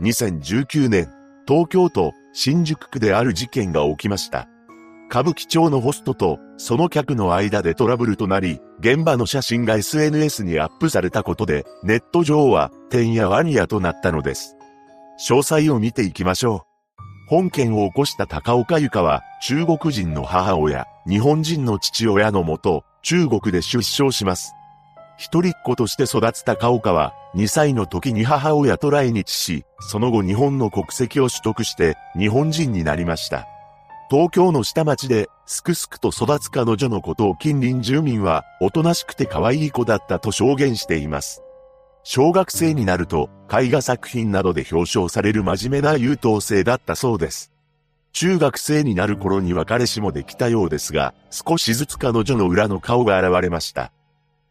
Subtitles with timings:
[0.00, 1.12] 2019年、
[1.46, 4.48] 東京都新宿区である事件が起きました。
[5.10, 14.56] 歌舞伎町のホストとその客の間でトラブルとなり、現場の写真が SNS にアップされたことで、ネット上は、てんやわにやとなったのです。
[15.28, 16.60] 詳細を見ていきましょう。
[17.28, 24.52] 本件を起こした高岡由香は、中国人の母親、日本人の父親のもと、中国で出生します。
[25.16, 33.46] 一人っ子として育つ高岡は、2歳の時に母親と来日し、その後日本の国籍を取得して日本人になりました。
[34.10, 41.44] 東京の下町ですくすくと育つ彼女のことを近隣住民は、おとなしくて可愛い子だったと証言しています。
[42.02, 47.52] 小学生になると、絵画作品などで表彰される真面目な優等生だったそうです。
[48.12, 53.92] 中学生になる頃には彼氏もできたようですが、少しずつ彼女の裏の顔が現れました。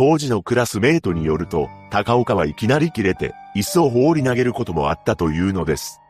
[0.00, 6.00] 当時のクラスメイトによると、高岡はいきなり切れて、椅子を放り投げることもあったというのです。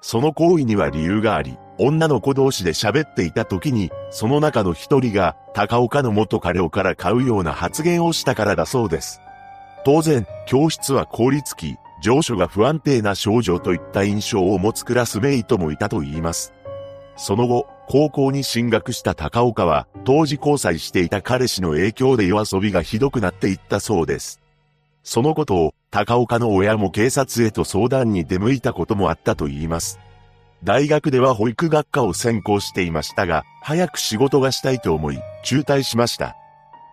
[0.00, 9.20] その行為には理由があり、女の子同士で喋っていた時に、その中の一人が、高岡の元彼をから買うような発言をしたからだそうです。
[9.84, 16.52] 当然、教室は凍りつき、上所が不安定な少女といった印象を持つクラスメイトもいたと言います。
[17.16, 24.42] その後、高校に進学した高岡は、当時交際していた彼氏の影響で夜遊びがひどくなっていったそうです。
[25.02, 29.98] そのことを、高岡の親も警察へと相談に出向いたこともあったと言います。
[30.62, 36.36] 大学では保育学科を専攻していましたが、早く仕事がしたいと思い、中退しました。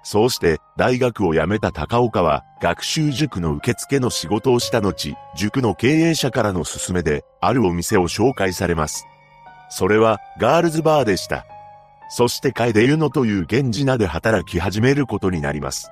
[0.02, 9.08] そうして、大学を辞めた高岡は、学習塾の受付の仕事をした後、塾の経営者からの勧めで、あるお店を紹介されます。
[9.70, 11.46] それは、ガールズバーでした。
[12.10, 15.92] そして楓湯野という現地名で働き始めることになります。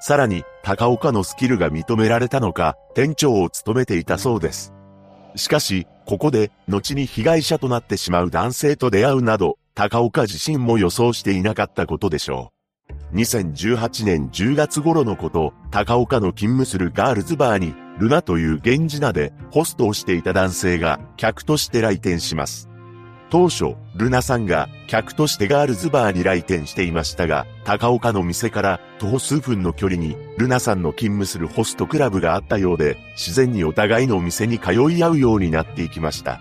[0.00, 4.72] さらに、高岡のスキルが認められたのか、店長を務めていたそうです。
[5.36, 12.52] しかし、ここで、後に被害者となってしまう男性と出会うなど、高岡自身も予想していなかったことでしょ
[13.12, 13.16] う。
[13.16, 22.68] 2018年10月頃のこと、高岡の勤務するガールズバーに、ルナという現地名でホストをしていた男性が客として来店します。
[23.28, 36.40] 当初、ルナさんが客としてガールズバーに来店していましたが、高岡の店から徒歩数分の距離に、ルナさんの勤務するホストクラブがあったようで、自然にお互いのお店に通い合うようになっていきました。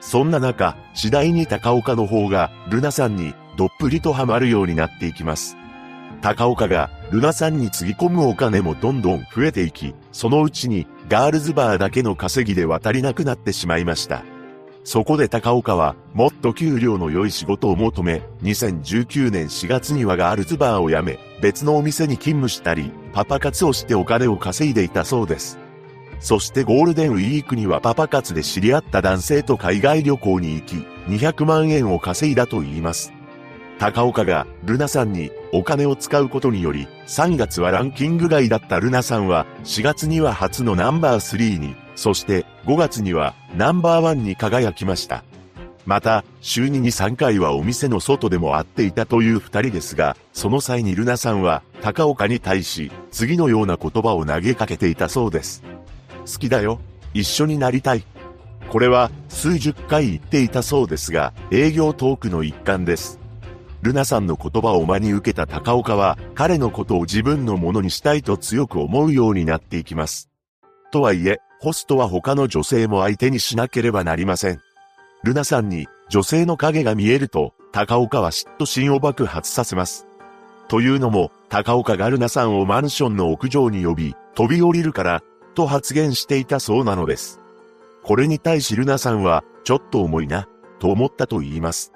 [0.00, 5.56] そんな中、次第に高岡の方が、ルナさんにどっぷりとハマるようになっていきます。
[6.22, 14.24] 高岡がルナさんにつぎ込むお金もどんどん増えていき、そのうちにガールズバーだけの稼ぎで渡りなくなってしまいました。
[14.86, 25.58] そこで高岡は、もっと給料の良い仕事を求め、2019年4月にはガールズバーを辞め、別のお店に勤務したり、パパ活をしてお金を稼いでいたそうです。
[26.20, 30.76] そしてゴールデンウィークにはパパ活で知り合った男性と海外旅行に行き、
[31.08, 33.12] 200万円を稼いだと言います。
[33.80, 45.24] 高岡がルナさんにお金を使うことにより、3月はランキング外だったルナさんは、4月には初のナンバー3に、そして5月にはナンバーワンに輝きました。
[45.86, 55.62] また、週2に、3回はお店の外でも会っていたという二人ですが、その際にルナさんは高岡に対し次のような言葉を投げかけていたそうです。
[56.30, 56.80] 好きだよ。
[57.14, 58.04] 一緒になりたい。
[58.68, 63.20] これは数十回言っていたそうですが、営業トークの一環です。
[63.82, 70.28] ルナさんの言葉を真に受けた高岡は、彼のことを自分のものにしたいと強く思うようになっていきます。
[70.90, 74.60] とはいえ、ホストは他の女性も相手にしなければなりません。
[75.24, 80.06] ルナさんに女性の影が見えると、高岡は嫉妬心を爆発させます。
[80.68, 85.24] というのも、高岡がルナさんをマンションの屋上に呼び、飛び降りるから、
[85.56, 87.40] と発言していたそうなのです。
[88.04, 90.46] これに対しルナさんは、ちょっと重いな、
[90.78, 91.92] と思ったと言います。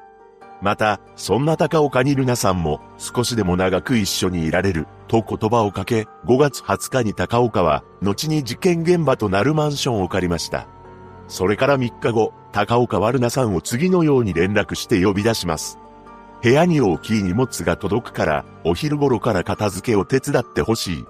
[0.63, 10.67] また、そんな高岡にルナさんも少しでも長く一緒にいられると言葉をかけ、5月20日に高岡は後に事件現場となるマンションを借りました。
[11.29, 15.79] それから3日後、高岡はルナさんを次のように連絡して呼び出します。
[16.43, 21.05] 部屋に大きい荷物が届くから、お昼頃から片付けを手伝ってほしい。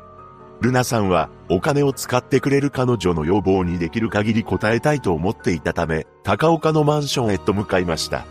[0.60, 8.26] ルナさんは、お金を使ってくれる彼女の要望にできる限り応えたいと思っていたため、高岡のマンションへと向かいました。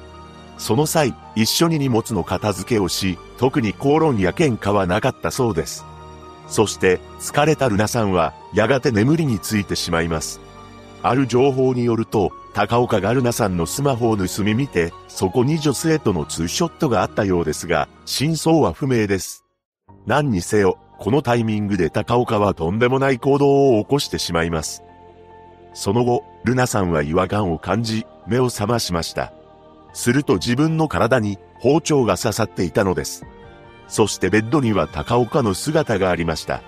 [0.60, 5.86] その際、一緒に荷物の片付けをし、特に口論や喧嘩はなかったそうです。
[6.50, 10.42] そして、疲れたルナさんは、やがて眠りについてしまいます。
[11.02, 19.46] ある情報によると、高岡がルナさんのスマホを盗み見て、そこに女性とのツーショットがあったようですが、真相は不明です。
[20.06, 24.84] 何にせよ、このタイミングで高岡はとんでもない行動を起こしてしまいます。
[25.74, 29.32] その後、ルナさんは違和感を感じ、目を覚ましました。
[29.94, 33.26] すると自分の体に包丁が刺さっていたのです。
[33.88, 36.62] そしてベッドには高岡の姿がありました。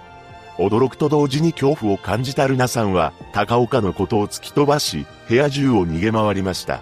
[0.57, 6.81] 驚くと同時に恐怖を感じたルナさんは、高岡のことを突き飛ばし、部屋中を逃げ回りました。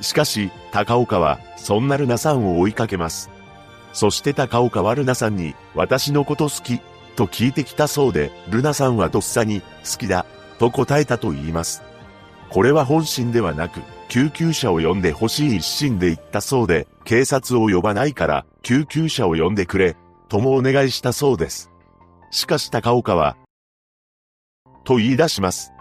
[0.00, 3.30] しかし、高岡は、そんなルナさんを追いかけます。
[3.92, 6.80] そして高岡はルナさんに、私のこと好き、
[7.16, 10.26] と聞いてきたそうで、ルナさんはとっさに、好きだ、
[10.58, 11.82] と答えたと言います。
[12.50, 19.96] これは本心ではなく、救急車を呼んで欲しい一心で言ったそうで、警察を呼ばないから、救急車を呼んでくれ、
[20.28, 21.70] ともお願いしたそうです。
[22.30, 23.36] しかし高岡は、
[24.84, 25.72] と言い出します。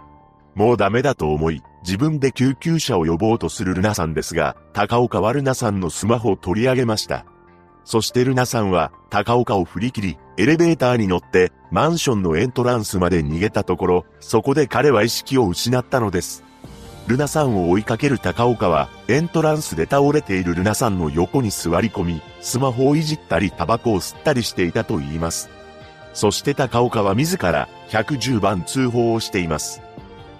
[0.55, 7.25] もうダメだと思い、自分で救急車を呼ぼうとするルナさんですが、高岡はルナさんのスマホを取り上げました。
[7.83, 16.43] そしてルナさんは、高岡を振り切り、エレベーターに乗って、マンションのエントランスまで逃げたところ、そこで彼は意識を失ったのです。
[17.07, 25.49] ルナさんを追いかける高岡は、エントランスで倒れているルナさんの横に座り込み、スマホをいじったりタバコを吸ったりしていたと言います。
[26.13, 29.81] そして高岡は自ら110番通報をしています。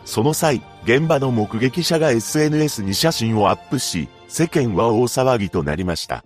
[0.05, 6.25] その際、現場の目撃者が SNS に写真をアップし、世間は大騒ぎとなりました。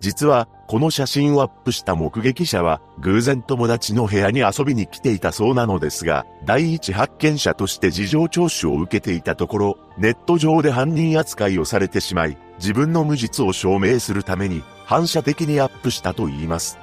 [0.00, 16.78] 実は、この写真をアップした目撃者は、偶然友達の部屋に遊びに来ていたそうなのですが、第一発見者として事情聴取を受けていたところ、ネット上で犯人扱いをされてしまい、自分の無実を証明するために、反射的にアップしたと言います。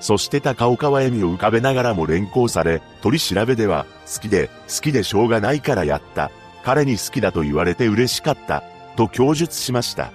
[0.00, 6.30] そして高岡は笑みを浮かべながらも連行され、取り調べでは、好きで、好きでしょうがないからやった。
[6.62, 8.62] 彼に好きだと言われて嬉しかった。
[8.96, 10.12] と供述しました。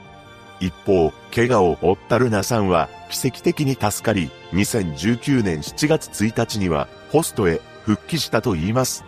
[0.59, 9.03] 一方、怪我を負ったルナさんは、奇跡的に助かり、2019年7月1日には、ホストへ復帰したと言います。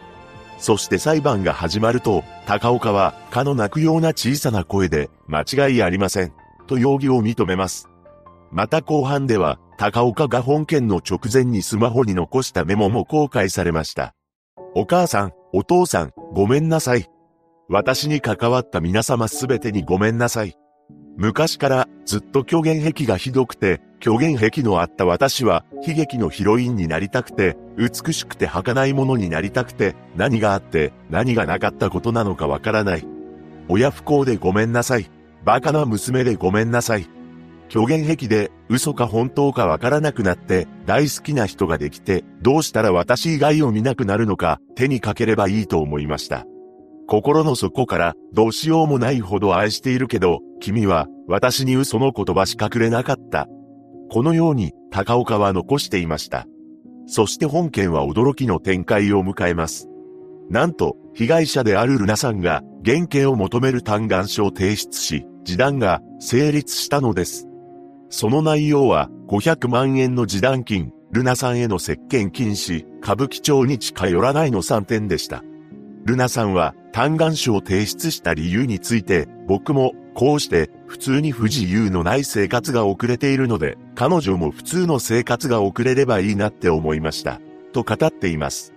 [0.57, 6.33] そして裁判が始まると、高岡は、かの泣くような小さな声で、間違いありません。
[6.67, 7.89] と容疑を認めます。
[8.51, 14.13] また後半では、高岡が本件の直前にスマホに残したメモも公開されました。
[14.75, 17.07] お母さん、お父さん、ごめんなさい。
[17.67, 20.55] 私に関わった皆様すべてにごめんなさい。
[21.17, 33.05] 昔からずっと虚言癖がひどくて、虚言癖のあった私は悲劇のヒロインになりたくて、美しくて儚いものになりたくて、何があって何がなかったことなのかわからない。
[33.69, 35.09] 親不幸でごめんなさい。
[35.43, 37.07] バカな娘でごめんなさい。
[37.71, 46.45] 虚言癖で嘘か本当かわからなくなって大好きな人ができてどうしたら私以外を見なくなるのか手にかければいいと思いました。
[47.11, 53.49] 心の底からどうしようもないほど愛しているけど君は私に嘘の言葉しかくれなかった。
[54.09, 56.47] このように高岡は残していました。
[57.07, 59.89] そして本件は驚きの展開を迎えます。
[60.49, 67.45] なんと、被害者であるルナさんが、原刑を求める嘆願書を提出し、示談が成立したのです。
[68.09, 75.43] その内容は500万円の示談金、ルナさんへの接見禁止、歌舞伎町に近寄らないの3点でした。
[76.05, 87.39] ルナさんは嘆願書を提出した理由について、僕もこうして普通に不自由のない生活が遅れているので、彼女も普通の生活が遅れればいいなって思いました。
[87.71, 88.73] と語っています。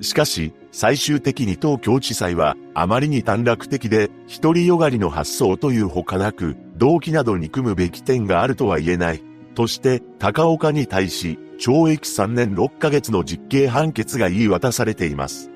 [0.00, 4.10] しかし、最終的に東京地裁は、あまりに短絡的で、
[4.42, 9.22] 独りよがりの発想というほかなく、動機などに組むべき点があるとは言えない。
[9.54, 15.50] として、高岡に対し、懲役3年6ヶ月の実刑判決が言い渡されています。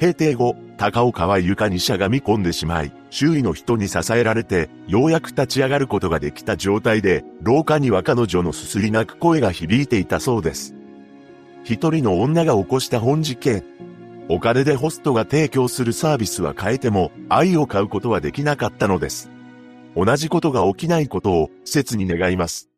[0.00, 10.74] 閉廷後、高岡は床にしゃがみ込んでしまい、周囲の人に支えられて、ようやく立ち上がることができた状態で、廊下には彼女のすすり泣く声が響いていたそうです。
[11.64, 13.62] 一人の女が起こした本事件。
[14.30, 19.28] お金でホストが提供するサービスは変えても、愛を買うことはできなかったのです。
[19.94, 22.69] 同じことが起きないことを、切に願います。